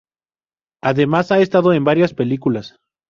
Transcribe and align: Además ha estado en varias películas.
Además 0.81 1.31
ha 1.31 1.37
estado 1.41 1.73
en 1.73 1.83
varias 1.83 2.15
películas. 2.15 2.79